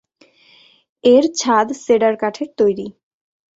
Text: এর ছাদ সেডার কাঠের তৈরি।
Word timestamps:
এর 1.03 1.23
ছাদ 1.39 1.67
সেডার 1.83 2.13
কাঠের 2.21 2.49
তৈরি। 2.57 2.87